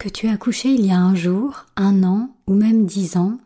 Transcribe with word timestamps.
Que 0.00 0.08
tu 0.08 0.28
as 0.28 0.32
accouché 0.32 0.70
il 0.70 0.86
y 0.86 0.92
a 0.92 0.98
un 0.98 1.14
jour, 1.14 1.66
un 1.76 2.04
an 2.04 2.34
ou 2.46 2.54
même 2.54 2.86
dix 2.86 3.18
ans, 3.18 3.36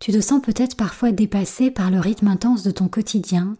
tu 0.00 0.10
te 0.10 0.20
sens 0.20 0.42
peut-être 0.42 0.74
parfois 0.74 1.12
dépassé 1.12 1.70
par 1.70 1.92
le 1.92 2.00
rythme 2.00 2.26
intense 2.26 2.64
de 2.64 2.72
ton 2.72 2.88
quotidien, 2.88 3.56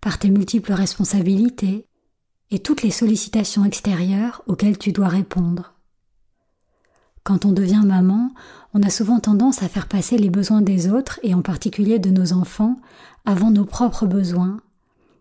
par 0.00 0.18
tes 0.18 0.28
multiples 0.28 0.72
responsabilités 0.72 1.86
et 2.50 2.58
toutes 2.58 2.82
les 2.82 2.90
sollicitations 2.90 3.64
extérieures 3.64 4.42
auxquelles 4.48 4.76
tu 4.76 4.90
dois 4.90 5.06
répondre. 5.06 5.74
Quand 7.22 7.44
on 7.44 7.52
devient 7.52 7.82
maman, 7.86 8.32
on 8.74 8.82
a 8.82 8.90
souvent 8.90 9.20
tendance 9.20 9.62
à 9.62 9.68
faire 9.68 9.86
passer 9.86 10.18
les 10.18 10.30
besoins 10.30 10.62
des 10.62 10.90
autres, 10.90 11.20
et 11.22 11.32
en 11.32 11.42
particulier 11.42 12.00
de 12.00 12.10
nos 12.10 12.32
enfants, 12.32 12.74
avant 13.24 13.52
nos 13.52 13.64
propres 13.64 14.06
besoins, 14.06 14.60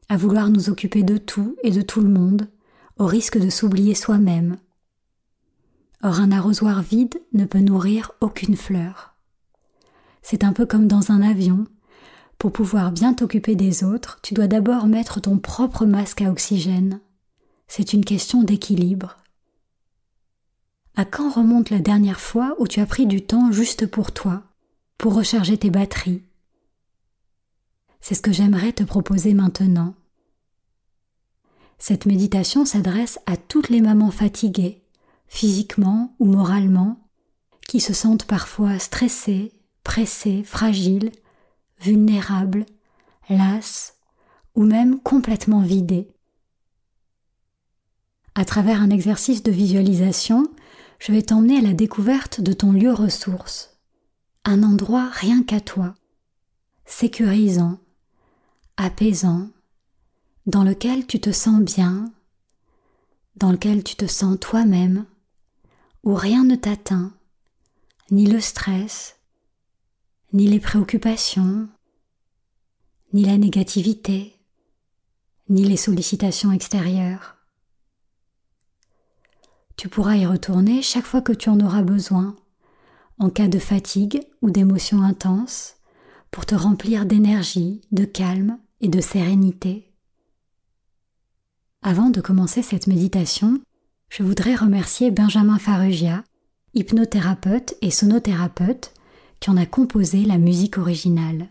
à 0.10 0.18
vouloir 0.18 0.50
nous 0.50 0.72
occuper 0.72 1.04
de 1.04 1.18
tout 1.18 1.56
et 1.62 1.70
de 1.70 1.84
tout 1.84 2.02
le 2.02 2.10
monde, 2.10 2.48
au 2.98 3.06
risque 3.06 3.38
de 3.38 3.52
s'oublier 3.52 3.94
soi-même. 3.94 4.58
Or 6.06 6.20
un 6.20 6.32
arrosoir 6.32 6.84
vide 6.84 7.20
ne 7.34 7.46
peut 7.46 7.62
nourrir 7.62 8.12
aucune 8.22 8.56
fleur. 8.56 9.16
C'est 10.22 10.44
un 10.44 10.54
peu 10.54 10.68
comme 10.68 10.88
dans 10.88 11.12
un 11.12 11.24
avion. 11.24 11.66
Pour 12.38 12.52
pouvoir 12.52 12.92
bien 12.92 13.16
t'occuper 13.16 13.56
des 13.56 13.84
autres, 13.84 14.20
tu 14.22 14.36
dois 14.36 14.46
d'abord 14.46 14.86
mettre 14.86 15.20
ton 15.20 15.40
propre 15.40 15.88
masque 15.88 16.22
à 16.22 16.30
oxygène. 16.30 17.00
C'est 17.68 17.92
une 17.92 18.06
question 18.06 18.44
d'équilibre. 18.44 19.18
À 20.96 21.06
quand 21.06 21.32
remonte 21.32 21.72
la 21.72 21.80
dernière 21.80 22.20
fois 22.20 22.56
où 22.60 22.68
tu 22.68 22.82
as 22.82 22.86
pris 22.86 23.08
du 23.08 23.24
temps 23.24 23.52
juste 23.52 23.88
pour 23.88 24.12
toi, 24.12 24.44
pour 25.00 25.16
recharger 25.16 25.58
tes 25.58 25.72
batteries? 25.72 26.22
C'est 28.00 28.14
ce 28.14 28.22
que 28.22 28.32
j'aimerais 28.32 28.74
te 28.74 28.84
proposer 28.84 29.34
maintenant. 29.34 29.96
Cette 31.80 32.06
méditation 32.06 32.64
s'adresse 32.64 33.18
à 33.26 33.38
toutes 33.38 33.70
les 33.70 33.82
mamans 33.82 34.12
fatiguées, 34.12 34.85
physiquement 35.28 36.16
ou 36.20 36.26
moralement, 36.26 37.00
qui 37.68 37.80
se 37.80 37.94
sentent 37.94 38.26
parfois 38.26 38.80
stressées, 38.80 39.54
pressées, 39.84 40.44
fragiles, 40.44 41.12
vulnérables, 41.80 42.66
lasses 43.30 43.96
ou 44.56 44.64
même 44.64 45.00
complètement 45.00 45.62
vidées. 45.62 46.08
À 48.36 48.46
travers 48.46 48.82
un 48.82 48.90
exercice 48.90 49.44
de 49.44 49.52
visualisation, 49.52 50.48
je 51.00 51.12
vais 51.12 51.22
t'emmener 51.22 51.58
à 51.58 51.62
la 51.62 51.74
découverte 51.74 52.42
de 52.42 52.54
ton 52.54 52.72
lieu 52.72 52.92
ressource, 52.92 53.78
un 54.44 54.64
endroit 54.64 55.10
rien 55.10 55.44
qu'à 55.44 55.60
toi, 55.60 55.94
sécurisant, 56.86 57.80
apaisant, 58.78 59.50
dans 60.46 60.64
lequel 60.64 61.08
tu 61.08 61.20
te 61.20 61.32
sens 61.32 61.62
bien, 61.62 62.12
dans 63.38 63.52
lequel 63.52 63.84
tu 63.84 63.96
te 63.96 64.06
sens 64.06 64.38
toi-même, 64.40 65.06
où 66.06 66.14
rien 66.14 66.44
ne 66.44 66.56
t'atteint, 66.56 67.12
ni 68.12 68.28
le 68.28 68.40
stress, 68.40 69.18
ni 70.34 70.48
les 70.48 70.60
préoccupations, 70.60 71.68
ni 73.12 73.26
la 73.26 73.38
négativité, 73.40 74.36
ni 75.50 75.64
les 75.64 75.78
sollicitations 75.78 76.52
extérieures. 76.52 77.36
Tu 79.78 79.90
pourras 79.90 80.16
y 80.16 80.26
retourner 80.28 80.84
chaque 80.84 81.06
fois 81.06 81.22
que 81.22 81.34
tu 81.34 81.50
en 81.50 81.60
auras 81.60 81.82
besoin, 81.82 82.36
en 83.18 83.32
cas 83.32 83.48
de 83.48 83.60
fatigue 83.60 84.22
ou 84.42 84.52
d'émotions 84.52 85.02
intenses, 85.02 85.78
pour 86.30 86.46
te 86.46 86.54
remplir 86.54 87.06
d'énergie, 87.06 87.82
de 87.92 88.06
calme 88.06 88.60
et 88.80 88.90
de 88.90 89.02
sérénité. 89.02 89.92
Avant 91.82 92.10
de 92.10 92.22
commencer 92.22 92.62
cette 92.62 92.88
méditation, 92.88 93.60
je 94.10 94.24
voudrais 94.24 94.56
remercier 94.56 95.12
Benjamin 95.12 95.60
Farugia, 95.60 96.24
hypnothérapeute 96.74 97.76
et 97.82 97.92
sonothérapeute, 97.92 98.94
qui 99.40 99.50
en 99.50 99.58
a 99.58 99.66
composé 99.66 100.26
la 100.26 100.38
musique 100.38 100.78
originale. 100.78 101.50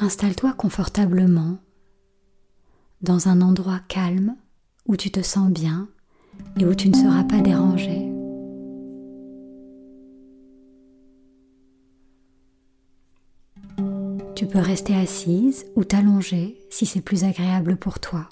Installe-toi 0.00 0.52
confortablement 0.52 1.58
dans 3.02 3.26
un 3.26 3.40
endroit 3.40 3.80
calme 3.88 4.36
où 4.86 4.96
tu 4.96 5.10
te 5.10 5.22
sens 5.22 5.50
bien 5.50 5.88
et 6.56 6.64
où 6.64 6.72
tu 6.72 6.88
ne 6.88 6.94
seras 6.94 7.24
pas 7.24 7.40
dérangé. 7.40 8.08
Tu 14.36 14.46
peux 14.46 14.60
rester 14.60 14.94
assise 14.94 15.66
ou 15.74 15.82
t'allonger 15.82 16.60
si 16.70 16.86
c'est 16.86 17.00
plus 17.00 17.24
agréable 17.24 17.76
pour 17.76 17.98
toi. 17.98 18.28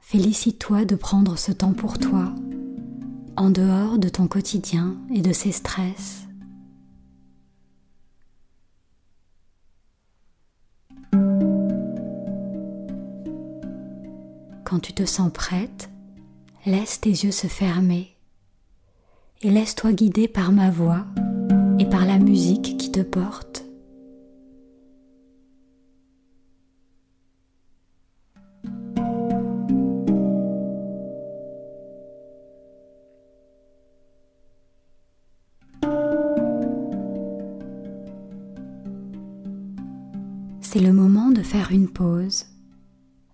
Félicite-toi 0.00 0.84
de 0.84 0.96
prendre 0.96 1.38
ce 1.38 1.52
temps 1.52 1.72
pour 1.72 1.98
toi 1.98 2.34
en 3.38 3.50
dehors 3.50 3.98
de 3.98 4.08
ton 4.08 4.26
quotidien 4.26 4.96
et 5.14 5.20
de 5.20 5.32
ses 5.32 5.52
stress. 5.52 6.26
Quand 14.64 14.80
tu 14.80 14.92
te 14.92 15.04
sens 15.04 15.32
prête, 15.32 15.88
laisse 16.66 17.00
tes 17.00 17.10
yeux 17.10 17.30
se 17.30 17.46
fermer 17.46 18.16
et 19.42 19.50
laisse-toi 19.50 19.92
guider 19.92 20.26
par 20.26 20.50
ma 20.50 20.70
voix 20.70 21.06
et 21.78 21.86
par 21.86 22.04
la 22.06 22.18
musique 22.18 22.76
qui 22.76 22.90
te 22.90 23.00
porte. 23.00 23.67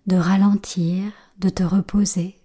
De 0.07 0.15
ralentir, 0.17 1.11
de 1.39 1.49
te 1.49 1.63
reposer. 1.63 2.35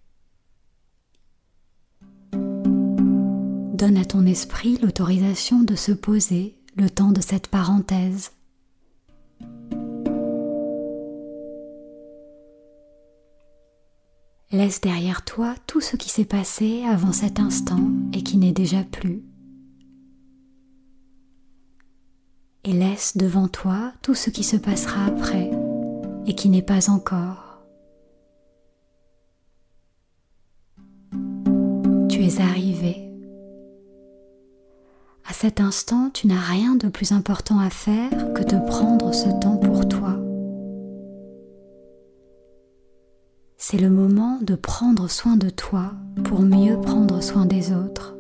Donne 2.32 3.96
à 3.98 4.04
ton 4.04 4.24
esprit 4.26 4.78
l'autorisation 4.78 5.62
de 5.62 5.74
se 5.74 5.92
poser 5.92 6.58
le 6.76 6.88
temps 6.88 7.12
de 7.12 7.20
cette 7.20 7.48
parenthèse. 7.48 8.32
Laisse 14.52 14.80
derrière 14.80 15.24
toi 15.24 15.54
tout 15.66 15.80
ce 15.80 15.96
qui 15.96 16.08
s'est 16.08 16.24
passé 16.24 16.82
avant 16.84 17.12
cet 17.12 17.38
instant 17.38 17.90
et 18.12 18.22
qui 18.22 18.36
n'est 18.36 18.52
déjà 18.52 18.82
plus. 18.82 19.22
Et 22.64 22.72
laisse 22.72 23.16
devant 23.16 23.48
toi 23.48 23.92
tout 24.02 24.14
ce 24.14 24.28
qui 24.28 24.44
se 24.44 24.56
passera 24.56 25.06
après 25.06 25.50
et 26.26 26.34
qui 26.34 26.48
n'est 26.48 26.62
pas 26.62 26.90
encore. 26.90 27.49
Es. 32.38 33.10
À 35.28 35.32
cet 35.32 35.60
instant, 35.60 36.10
tu 36.12 36.26
n'as 36.26 36.40
rien 36.40 36.74
de 36.76 36.88
plus 36.88 37.12
important 37.12 37.58
à 37.58 37.70
faire 37.70 38.10
que 38.34 38.42
de 38.42 38.58
prendre 38.66 39.12
ce 39.12 39.28
temps 39.40 39.56
pour 39.56 39.88
toi. 39.88 40.16
c'est 43.70 43.76
le 43.76 43.90
moment 43.90 44.38
de 44.40 44.56
prendre 44.56 45.08
soin 45.08 45.36
de 45.36 45.48
toi 45.48 45.92
pour 46.24 46.40
mieux 46.40 46.80
prendre 46.80 47.22
soin 47.22 47.46
des 47.46 47.72
autres. 47.72 48.16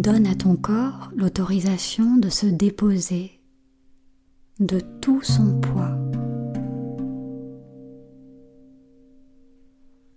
Donne 0.00 0.26
à 0.26 0.34
ton 0.34 0.56
corps 0.56 1.10
l'autorisation 1.14 2.16
de 2.16 2.30
se 2.30 2.46
déposer 2.46 3.38
de 4.58 4.80
tout 5.02 5.20
son 5.20 5.60
poids. 5.60 5.94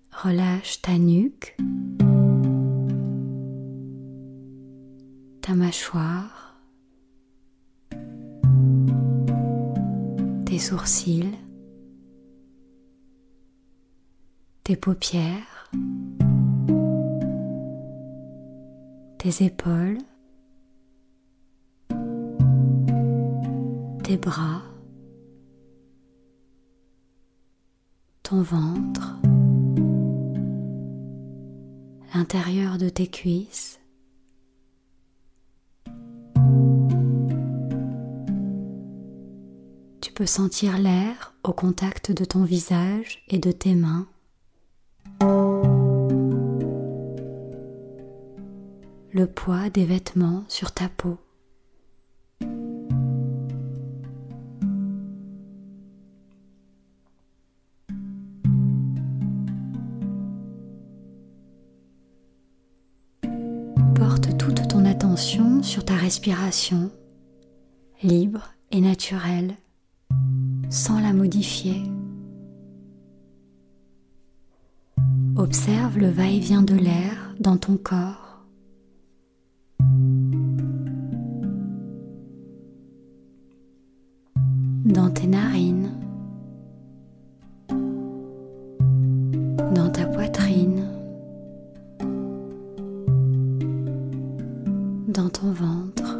Relâche 0.09 0.81
ta 0.81 0.97
nuque 0.97 1.57
ta 5.41 5.53
mâchoire, 5.53 6.55
tes 10.45 10.59
sourcils, 10.59 11.37
tes 14.63 14.77
paupières, 14.77 15.69
tes 19.23 19.45
épaules, 19.45 19.99
tes 24.03 24.17
bras, 24.17 24.61
ton 28.21 28.41
ventre, 28.41 29.15
l'intérieur 32.13 32.77
de 32.77 32.89
tes 32.89 33.07
cuisses, 33.07 33.79
tu 40.01 40.11
peux 40.13 40.25
sentir 40.25 40.77
l'air 40.77 41.33
au 41.45 41.53
contact 41.53 42.11
de 42.11 42.25
ton 42.25 42.43
visage 42.43 43.23
et 43.29 43.39
de 43.39 43.53
tes 43.53 43.75
mains. 43.75 44.05
Le 49.15 49.27
poids 49.27 49.69
des 49.69 49.85
vêtements 49.85 50.43
sur 50.47 50.71
ta 50.71 50.89
peau. 50.89 51.19
Porte 63.93 64.35
toute 64.39 64.67
ton 64.67 64.83
attention 64.85 65.61
sur 65.61 65.85
ta 65.85 65.93
respiration, 65.93 66.89
libre 68.01 68.55
et 68.71 68.81
naturelle 68.81 69.53
sans 70.71 70.99
la 70.99 71.13
modifier. 71.13 71.83
Observe 75.35 75.99
le 75.99 76.09
va-et-vient 76.09 76.63
de 76.63 76.73
l'air 76.73 77.35
dans 77.39 77.57
ton 77.57 77.77
corps. 77.77 78.22
Dans 84.85 85.09
tes 85.09 85.27
narines. 85.27 85.91
Dans 89.73 89.89
ta 89.89 90.05
poitrine. 90.05 90.85
Dans 95.07 95.29
ton 95.29 95.51
ventre. 95.53 96.19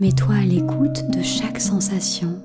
Mets-toi 0.00 0.34
à 0.34 0.44
l'écoute 0.44 1.08
de 1.10 1.22
chaque 1.22 1.60
sensation. 1.60 2.42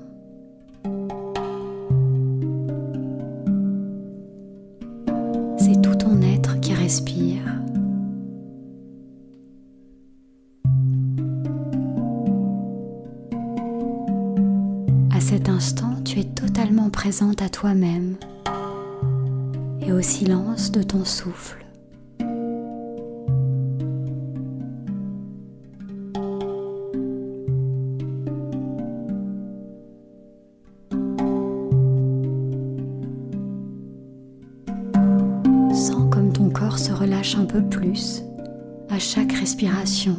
À 17.42 17.48
toi-même 17.48 18.16
et 19.80 19.90
au 19.90 20.00
silence 20.00 20.70
de 20.70 20.84
ton 20.84 21.04
souffle. 21.04 21.60
un 37.38 37.44
peu 37.44 37.62
plus 37.62 38.22
à 38.88 38.98
chaque 38.98 39.32
respiration. 39.32 40.16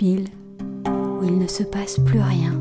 Où 0.00 1.24
il 1.24 1.38
ne 1.38 1.46
se 1.46 1.62
passe 1.62 1.98
plus 1.98 2.20
rien. 2.20 2.52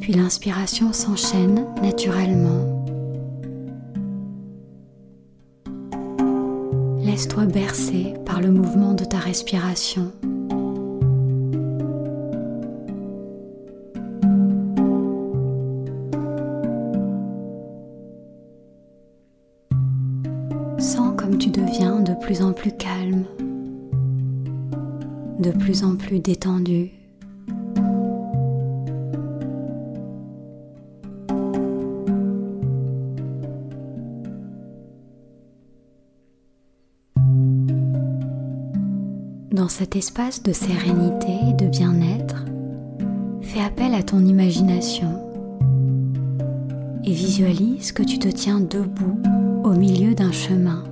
Puis 0.00 0.12
l'inspiration 0.14 0.92
s'enchaîne 0.92 1.66
naturellement. 1.82 2.84
Laisse-toi 6.98 7.46
bercer 7.46 8.14
par 8.26 8.40
le 8.40 8.50
mouvement 8.50 8.94
de 8.94 9.04
ta 9.04 9.18
respiration. 9.18 10.12
Comme 21.30 21.38
tu 21.38 21.50
deviens 21.50 22.00
de 22.00 22.12
plus 22.14 22.42
en 22.42 22.52
plus 22.52 22.72
calme, 22.72 23.24
de 25.38 25.52
plus 25.52 25.84
en 25.84 25.94
plus 25.94 26.18
détendu. 26.18 26.90
Dans 39.52 39.68
cet 39.68 39.94
espace 39.94 40.42
de 40.42 40.52
sérénité 40.52 41.28
et 41.48 41.52
de 41.52 41.68
bien-être, 41.68 42.44
fais 43.40 43.60
appel 43.60 43.94
à 43.94 44.02
ton 44.02 44.18
imagination 44.26 45.12
et 47.04 47.12
visualise 47.12 47.92
que 47.92 48.02
tu 48.02 48.18
te 48.18 48.28
tiens 48.28 48.58
debout 48.58 49.20
au 49.62 49.70
milieu 49.70 50.14
d'un 50.14 50.32
chemin. 50.32 50.89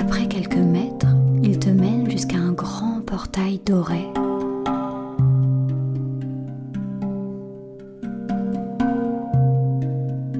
Après 0.00 0.26
quelques 0.26 0.56
mètres, 0.56 1.14
il 1.42 1.58
te 1.58 1.68
mène 1.68 2.10
jusqu'à 2.10 2.38
un 2.38 2.52
grand 2.52 3.02
portail 3.04 3.60
doré. 3.64 4.08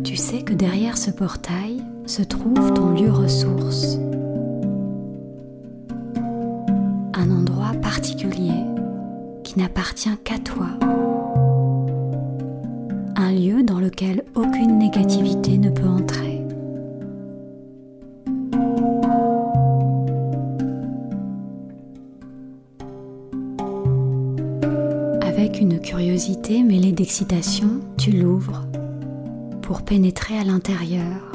Tu 0.02 0.16
sais 0.16 0.42
que 0.42 0.54
derrière 0.54 0.96
ce 0.96 1.10
portail 1.10 1.82
se 2.06 2.22
trouve 2.22 2.72
ton 2.72 2.92
lieu 2.92 3.10
ressource. 3.10 3.98
Un 7.14 7.30
endroit 7.30 7.72
particulier 7.82 8.64
qui 9.44 9.58
n'appartient 9.58 10.16
qu'à 10.24 10.38
toi 10.38 10.68
tu 27.96 28.10
l'ouvres 28.10 28.66
pour 29.62 29.82
pénétrer 29.82 30.36
à 30.36 30.42
l'intérieur. 30.42 31.30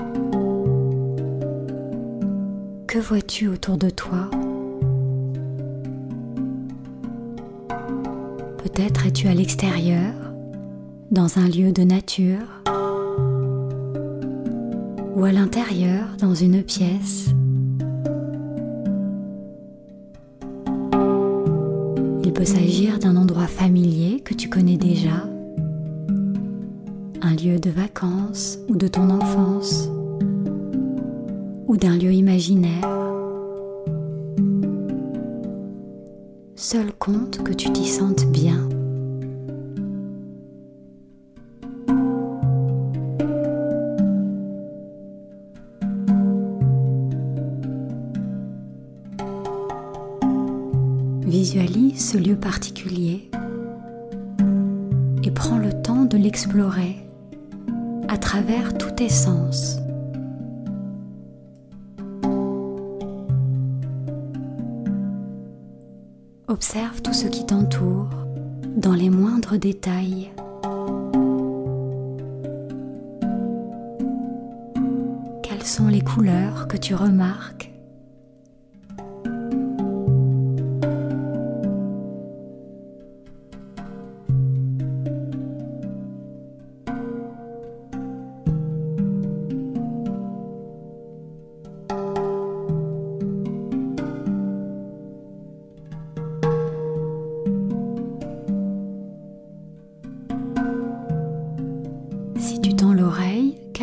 Que 2.85 2.99
vois-tu 2.99 3.47
autour 3.47 3.77
de 3.77 3.89
toi? 3.89 4.29
Peut-être 8.57 9.07
es-tu 9.07 9.27
à 9.29 9.33
l'extérieur 9.33 10.11
dans 11.11 11.37
un 11.37 11.47
lieu 11.47 11.71
de 11.71 11.83
nature 11.83 12.61
ou 15.15 15.23
à 15.23 15.31
l'intérieur 15.31 16.17
dans 16.19 16.35
une 16.35 16.61
pièce. 16.61 17.29
Il 22.25 22.33
peut 22.33 22.43
s'agir 22.43 22.99
d'un 22.99 23.15
endroit 23.15 23.47
familier 23.47 24.19
que 24.19 24.33
tu 24.33 24.49
connais 24.49 24.77
déjà, 24.77 25.25
lieu 27.35 27.59
de 27.59 27.69
vacances 27.69 28.59
ou 28.69 28.75
de 28.75 28.87
ton 28.87 29.09
enfance, 29.09 29.89
ou 31.67 31.75
d'un 31.75 31.97
lieu 31.97 32.13
imaginaire. 32.13 32.87
Seul 36.55 36.93
compte 36.97 37.43
que 37.43 37.51
tu 37.51 37.71
t'y 37.71 37.85
sentes 37.85 38.25
bien. 38.31 38.69
Visualise 51.25 52.11
ce 52.11 52.17
lieu 52.17 52.35
particulier 52.35 53.29
et 55.23 55.31
prends 55.31 55.57
le 55.57 55.73
temps 55.81 56.05
de 56.05 56.17
l'explorer 56.17 57.04
à 58.07 58.17
travers 58.17 58.77
tous 58.77 58.91
tes 58.91 59.09
sens. 59.09 59.79
Observe 66.47 67.01
tout 67.01 67.13
ce 67.13 67.27
qui 67.27 67.45
t'entoure 67.45 68.09
dans 68.77 68.93
les 68.93 69.09
moindres 69.09 69.57
détails. 69.57 70.31
Quelles 75.43 75.63
sont 75.63 75.87
les 75.87 76.01
couleurs 76.01 76.67
que 76.67 76.77
tu 76.77 76.95
remarques 76.95 77.74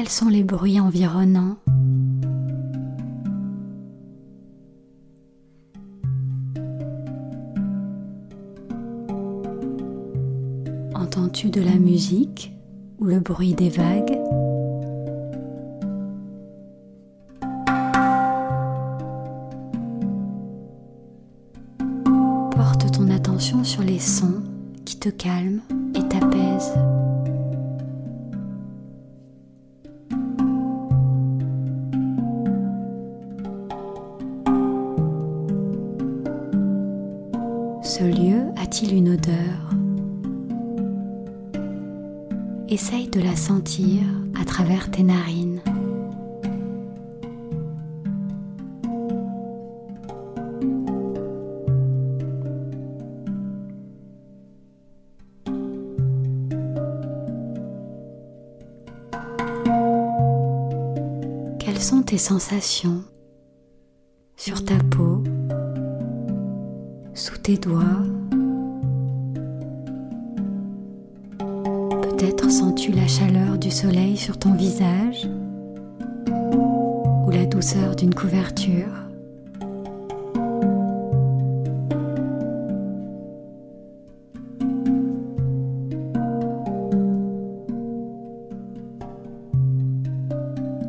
quels 0.02 0.10
sont 0.10 0.28
les 0.28 0.42
bruits 0.42 0.80
environnants. 0.80 1.58
Entends-tu 10.92 11.50
de 11.50 11.60
la 11.60 11.76
musique 11.78 12.52
ou 12.98 13.04
le 13.04 13.20
bruit 13.20 13.54
des 13.54 13.68
vagues? 13.68 14.18
À 44.42 44.44
travers 44.44 44.90
tes 44.90 45.04
narines. 45.04 45.60
Quelles 61.60 61.80
sont 61.80 62.02
tes 62.02 62.18
sensations 62.18 63.04
sur 64.36 64.64
ta 64.64 64.74
peau 64.90 65.22
sous 67.14 67.36
tes 67.38 67.58
doigts? 67.58 68.11
Peut-être 72.22 72.52
sens-tu 72.52 72.92
la 72.92 73.08
chaleur 73.08 73.58
du 73.58 73.72
soleil 73.72 74.16
sur 74.16 74.38
ton 74.38 74.54
visage 74.54 75.28
ou 76.28 77.30
la 77.32 77.46
douceur 77.46 77.96
d'une 77.96 78.14
couverture? 78.14 78.86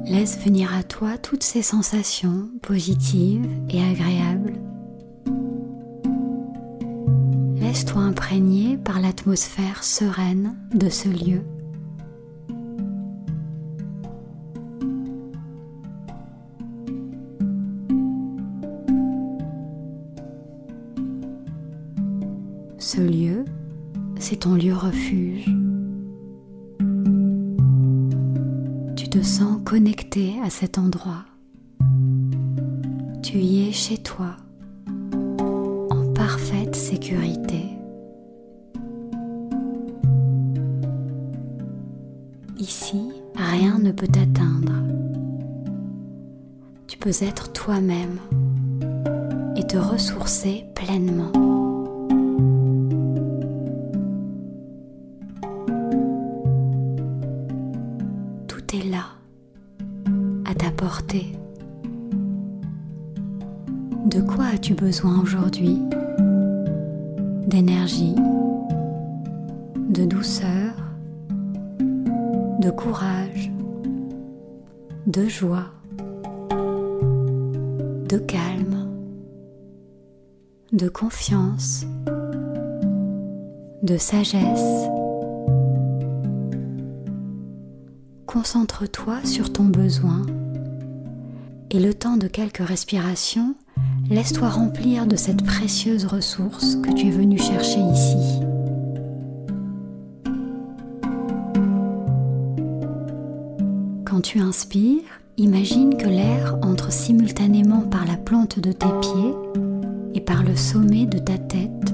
Laisse 0.06 0.38
venir 0.38 0.72
à 0.72 0.84
toi 0.84 1.18
toutes 1.18 1.42
ces 1.42 1.64
sensations 1.64 2.48
positives 2.62 3.50
et 3.72 3.82
agréables 3.82 4.54
Laisse-toi 7.74 8.04
imprégner 8.04 8.78
par 8.78 9.00
l'atmosphère 9.00 9.84
sereine 9.84 10.56
de 10.76 10.90
ce 10.90 11.10
lieu. 11.10 11.44
Ce 22.78 23.02
lieu, 23.02 23.44
c'est 24.20 24.42
ton 24.42 24.54
lieu 24.54 24.76
refuge. 24.76 25.46
Tu 28.96 29.10
te 29.10 29.24
sens 29.24 29.60
connecté 29.66 30.36
à 30.44 30.52
cet 30.52 30.78
endroit. 30.78 31.26
Tu 33.24 33.40
y 33.40 33.68
es 33.68 33.72
chez 33.72 33.98
toi 33.98 34.36
parfaite 36.14 36.76
sécurité. 36.76 37.63
Ne 43.72 43.92
peut 43.92 44.08
t'atteindre. 44.08 44.74
Tu 46.88 46.98
peux 46.98 47.12
être 47.22 47.54
toi-même 47.54 48.20
et 49.56 49.64
te 49.66 49.78
ressourcer 49.78 50.66
pleinement. 50.76 51.32
Tout 58.48 58.76
est 58.76 58.90
là, 58.90 59.06
à 60.46 60.54
ta 60.54 60.70
portée. 60.72 61.38
De 64.06 64.20
quoi 64.20 64.46
as-tu 64.54 64.74
besoin 64.74 65.22
aujourd'hui? 65.22 65.80
D'énergie, 67.48 68.16
de 69.90 70.04
douceur, 70.06 70.74
de 72.60 72.70
courage, 72.70 73.53
de 75.14 75.30
joie, 75.30 75.66
de 78.10 78.18
calme, 78.18 78.90
de 80.72 80.90
confiance, 80.90 81.86
de 83.84 83.96
sagesse. 83.98 84.90
Concentre-toi 88.26 89.24
sur 89.24 89.54
ton 89.54 89.66
besoin 89.66 90.26
et 91.70 91.80
le 91.80 91.94
temps 91.94 92.18
de 92.18 92.28
quelques 92.28 92.68
respirations, 92.68 93.54
laisse-toi 94.10 94.50
remplir 94.50 95.06
de 95.06 95.16
cette 95.16 95.44
précieuse 95.44 96.06
ressource 96.06 96.78
que 96.78 96.92
tu 96.92 97.10
es 97.10 97.12
venu 97.12 97.38
chercher 97.38 97.82
ici. 97.82 98.53
Tu 104.24 104.40
inspires, 104.40 105.20
imagine 105.36 105.98
que 105.98 106.08
l'air 106.08 106.58
entre 106.62 106.94
simultanément 106.94 107.82
par 107.82 108.06
la 108.06 108.16
plante 108.16 108.58
de 108.58 108.72
tes 108.72 108.88
pieds 109.02 109.34
et 110.16 110.22
par 110.22 110.44
le 110.44 110.56
sommet 110.56 111.06
de 111.06 111.18
ta 111.18 111.38
tête. 111.38 111.94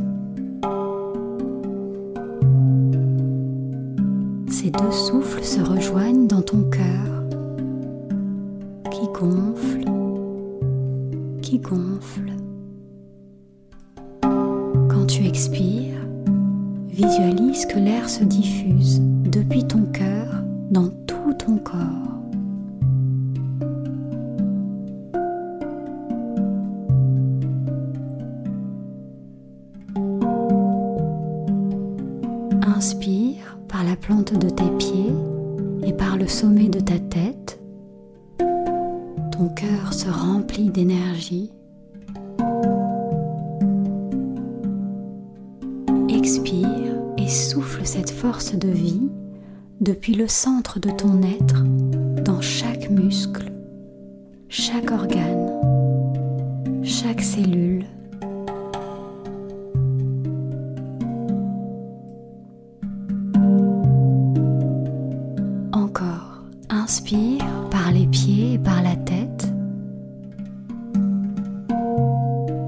Ces 4.48 4.69
deux 4.69 4.91
souffles 4.91 5.43
se 5.43 5.59
rejoignent 5.59 6.27
dans 6.27 6.43
ton 6.43 6.69
cœur 6.69 7.24
qui 8.91 9.07
gonfle, 9.07 9.86
qui 11.41 11.57
gonfle. 11.57 12.31
Quand 14.21 15.05
tu 15.07 15.25
expires, 15.25 16.05
visualise 16.89 17.65
que 17.65 17.79
l'air 17.79 18.07
se 18.07 18.24
diffuse 18.24 19.01
depuis 19.01 19.65
ton 19.65 19.86
cœur 19.86 20.43
dans 20.69 20.89
tout 21.07 21.33
ton 21.33 21.57
corps. 21.57 22.18
Inspire 32.62 33.58
par 33.68 33.84
la 33.84 33.96
plante 33.96 34.34
de 34.34 34.50
tes 34.50 34.70
pieds 34.78 35.13
et 35.84 35.94
par 35.94 36.18
le 36.18 36.28
sommet 36.28 36.70
de 36.70 36.80
ta 36.80 37.00
tête. 37.00 37.60
Ton 39.32 39.50
cœur 39.56 39.94
se 39.94 40.10
remplit 40.10 40.70
d'énergie. 40.70 41.51
Expire 46.10 46.96
et 47.18 47.28
souffle 47.28 47.86
cette 47.86 48.10
force 48.10 48.54
de 48.56 48.70
vie 48.70 49.10
depuis 49.82 50.16
le 50.16 50.28
centre 50.28 50.80
de 50.80 50.89
ton 50.89 51.22
être 51.24 51.63
dans 52.24 52.42
chaque 52.42 52.89
muscle, 52.89 53.51
chaque 54.50 54.91
organe, 54.91 55.50
chaque 56.84 57.22
cellule. 57.22 57.86
Inspire 66.89 67.45
par 67.69 67.91
les 67.91 68.08
pieds 68.08 68.54
et 68.54 68.58
par 68.58 68.82
la 68.82 68.95
tête. 68.95 69.47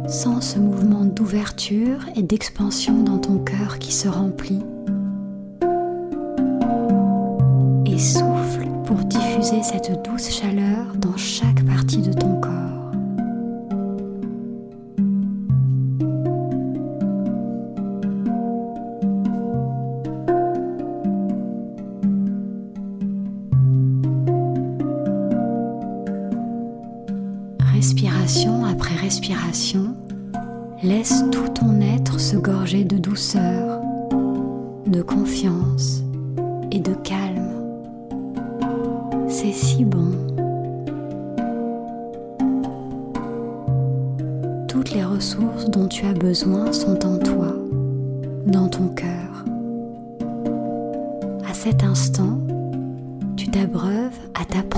Sens 0.07 0.53
ce 0.53 0.59
mouvement 0.59 1.05
d'ouverture 1.05 2.05
et 2.15 2.21
d'expansion 2.21 3.01
dans 3.01 3.17
ton 3.17 3.39
cœur 3.39 3.79
qui 3.79 3.91
se 3.91 4.07
remplit. 4.07 4.61
Et 7.87 7.97
souffle 7.97 8.67
pour 8.85 8.97
diffuser 8.97 9.63
cette 9.63 10.05
douce 10.05 10.29
chaleur 10.29 10.95
dans 10.97 11.17
chaque 11.17 11.65
partie 11.65 12.03
de 12.03 12.13
ton 12.13 12.39
corps. 12.39 12.60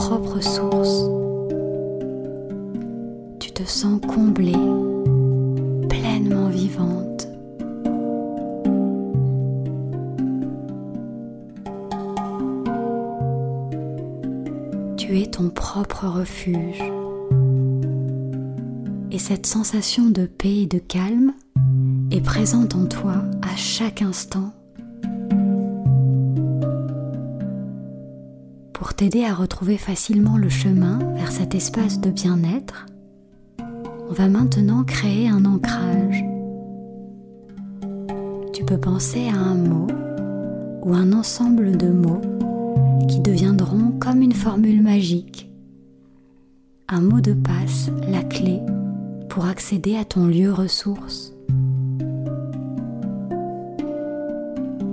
Propre 0.08 0.42
source. 0.42 1.10
Tu 3.40 3.52
te 3.54 3.64
sens 3.64 4.02
comblée, 4.02 4.52
pleinement 5.88 6.50
vivante. 6.50 7.30
Tu 14.98 15.22
es 15.22 15.28
ton 15.28 15.50
propre 15.50 16.08
refuge. 16.08 16.84
Et 19.12 19.20
cette 19.20 19.46
sensation 19.46 20.10
de 20.10 20.26
paix 20.26 20.64
et 20.64 20.68
de 20.68 20.80
calme 20.80 21.34
est 22.12 22.22
présente 22.22 22.76
en 22.76 22.88
toi 22.88 23.24
à 23.42 23.56
chaque 23.56 24.02
instant. 24.02 24.52
Pour 28.94 29.10
t'aider 29.10 29.26
à 29.26 29.34
retrouver 29.34 29.80
facilement 29.80 30.38
le 30.38 30.50
chemin 30.50 31.00
vers 31.16 31.32
cet 31.32 31.56
espace 31.56 32.00
de 32.00 32.12
bien-être, 32.12 32.86
on 34.08 34.14
va 34.14 34.30
maintenant 34.30 34.84
créer 34.84 35.28
un 35.28 35.46
ancrage. 35.46 36.24
Tu 38.54 38.64
peux 38.64 38.78
penser 38.78 39.30
à 39.30 39.40
un 39.40 39.56
mot 39.56 39.88
ou 40.84 40.94
un 40.94 41.12
ensemble 41.12 41.76
de 41.76 41.88
mots 41.88 42.22
qui 43.10 43.20
deviendront 43.20 43.94
comme 44.00 44.22
une 44.22 44.32
formule 44.32 44.84
magique. 44.84 45.52
Un 46.88 47.02
mot 47.02 47.20
de 47.20 47.34
passe, 47.34 47.90
la 48.08 48.22
clé 48.22 48.62
pour 49.28 49.48
accéder 49.48 49.98
à 49.98 50.06
ton 50.06 50.28
lieu 50.28 50.54
ressource. 50.54 51.34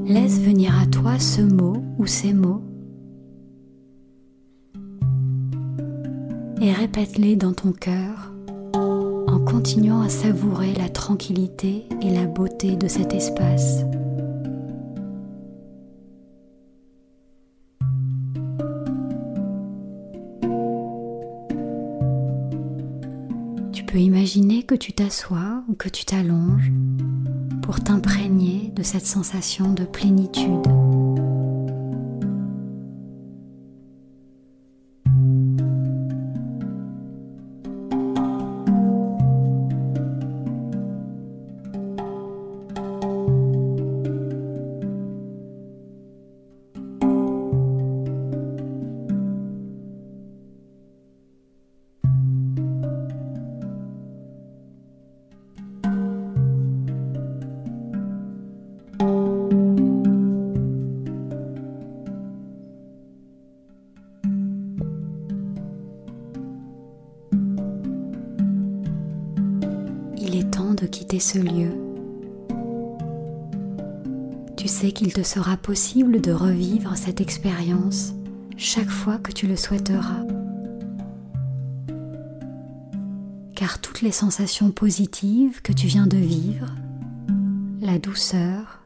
Laisse 0.07 0.41
venir 0.41 0.73
à 0.81 0.87
toi 0.87 1.19
ce 1.19 1.43
mot 1.43 1.85
ou 1.99 2.07
ces 2.07 2.33
mots 2.33 2.63
et 6.61 6.73
répète-les 6.73 7.37
dans 7.37 7.53
ton 7.53 7.73
cœur 7.73 8.33
en 8.75 9.39
continuant 9.39 10.03
à 10.03 10.09
savourer 10.09 10.75
la 10.75 10.89
tranquillité 10.89 11.87
et 12.03 12.11
la 12.11 12.27
beauté 12.27 12.77
de 12.77 12.87
cet 12.87 13.15
espace. 13.15 13.85
Tu 23.73 23.85
peux 23.85 23.99
imaginer 23.99 24.63
que 24.63 24.75
tu 24.75 24.93
t'assois 24.93 25.65
ou 25.69 25.75
que 25.75 25.89
tu 25.89 26.05
t'allonges 26.05 26.71
pour 27.63 27.81
t'imprégner 27.81 28.71
de 28.75 28.83
cette 28.83 29.07
sensation 29.07 29.73
de 29.73 29.85
plénitude. 29.85 30.67
Ce 71.19 71.39
lieu. 71.39 71.73
Tu 74.57 74.69
sais 74.69 74.93
qu'il 74.93 75.13
te 75.13 75.23
sera 75.23 75.57
possible 75.57 76.21
de 76.21 76.33
revivre 76.33 76.97
cette 76.97 77.21
expérience 77.21 78.13
chaque 78.57 78.91
fois 78.91 79.19
que 79.19 79.33
tu 79.33 79.47
le 79.47 79.57
souhaiteras. 79.57 80.25
Car 83.55 83.81
toutes 83.81 84.03
les 84.03 84.13
sensations 84.13 84.71
positives 84.71 85.63
que 85.63 85.73
tu 85.73 85.87
viens 85.87 86.07
de 86.07 86.19
vivre, 86.19 86.75
la 87.81 87.99
douceur, 87.99 88.83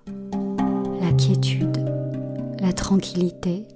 la 1.01 1.13
quiétude, 1.13 1.85
la 2.61 2.73
tranquillité, 2.73 3.67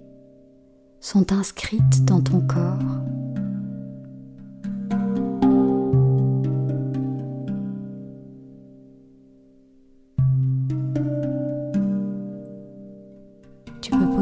sont 1.01 1.33
inscrites 1.33 2.05
dans 2.05 2.21
ton 2.21 2.41
corps. 2.41 3.03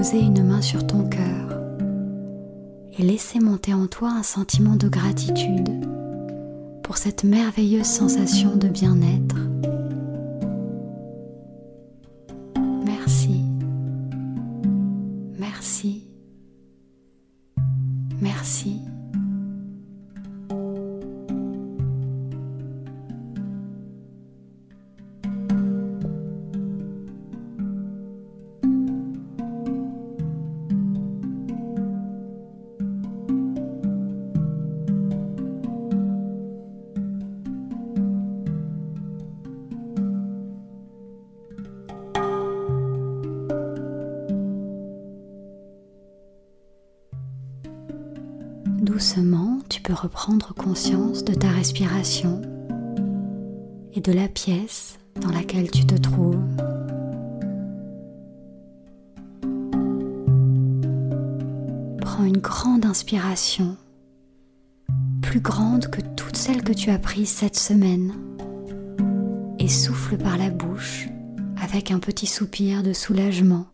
Poser 0.07 0.21
une 0.21 0.45
main 0.45 0.63
sur 0.63 0.87
ton 0.87 1.09
cœur 1.09 1.61
et 2.97 3.03
laisser 3.03 3.41
monter 3.41 3.75
en 3.75 3.89
toi 3.89 4.09
un 4.11 4.23
sentiment 4.23 4.77
de 4.77 4.89
gratitude 4.89 5.69
pour 6.85 6.97
cette 6.97 7.25
merveilleuse 7.25 7.87
sensation 7.87 8.55
de 8.55 8.69
bien-être. 8.69 9.46
Reprendre 49.97 50.55
conscience 50.55 51.25
de 51.25 51.35
ta 51.35 51.49
respiration 51.49 52.43
et 53.95 54.01
de 54.01 54.13
la 54.13 54.29
pièce 54.29 54.99
dans 55.21 55.31
laquelle 55.31 55.71
tu 55.71 55.87
te 55.87 55.95
trouves. 55.95 56.45
Prends 62.01 62.25
une 62.25 62.39
grande 62.39 62.85
inspiration, 62.85 63.77
plus 65.23 65.41
grande 65.41 65.89
que 65.89 66.03
toutes 66.15 66.37
celles 66.37 66.63
que 66.63 66.75
tu 66.75 66.91
as 66.91 66.99
prises 66.99 67.31
cette 67.31 67.57
semaine, 67.57 68.13
et 69.59 69.69
souffle 69.69 70.19
par 70.19 70.37
la 70.37 70.51
bouche 70.51 71.09
avec 71.61 71.91
un 71.91 71.99
petit 71.99 72.27
soupir 72.27 72.83
de 72.83 72.93
soulagement. 72.93 73.67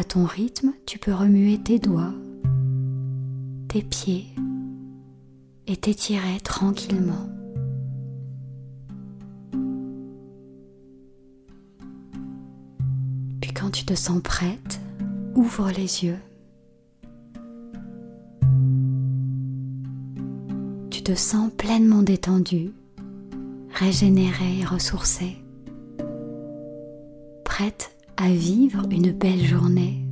À 0.00 0.02
ton 0.02 0.24
rythme, 0.24 0.72
tu 0.86 0.98
peux 0.98 1.12
remuer 1.12 1.58
tes 1.58 1.78
doigts, 1.78 2.14
tes 3.68 3.82
pieds 3.82 4.24
et 5.66 5.76
t'étirer 5.76 6.40
tranquillement. 6.42 7.28
Puis 13.42 13.52
quand 13.52 13.68
tu 13.70 13.84
te 13.84 13.92
sens 13.94 14.22
prête, 14.22 14.80
ouvre 15.34 15.70
les 15.70 16.06
yeux. 16.06 16.18
Tu 20.88 21.02
te 21.02 21.14
sens 21.14 21.52
pleinement 21.58 22.02
détendue, 22.02 22.72
régénérée 23.74 24.60
et 24.60 24.64
ressourcée, 24.64 25.36
prête 27.44 27.89
à 28.20 28.28
vivre 28.28 28.82
une 28.90 29.12
belle 29.12 29.42
journée. 29.46 30.09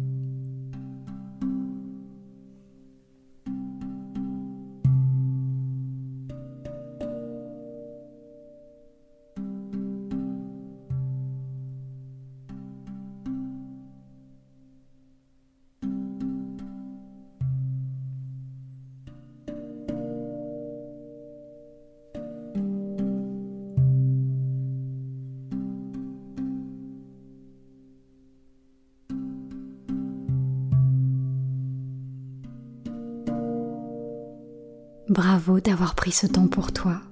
Bravo 35.19 35.59
d'avoir 35.59 35.97
pris 35.97 36.13
ce 36.13 36.29
temps 36.29 36.47
pour 36.47 36.73
toi. 36.73 37.03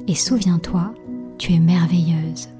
et 0.08 0.14
souviens-toi, 0.14 0.92
tu 1.38 1.54
es 1.54 1.58
merveilleuse. 1.58 2.51